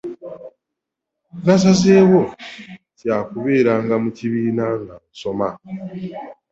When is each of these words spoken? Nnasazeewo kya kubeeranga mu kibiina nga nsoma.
Nnasazeewo 1.37 2.21
kya 2.99 3.17
kubeeranga 3.27 3.95
mu 4.03 4.09
kibiina 4.17 4.65
nga 4.79 4.95
nsoma. 5.11 5.49